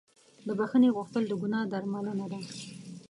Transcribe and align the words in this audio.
د 0.47 0.49
بښنې 0.59 0.89
غوښتل 0.95 1.23
د 1.27 1.33
ګناه 1.41 1.69
درملنه 1.71 2.25
ده. 2.31 2.39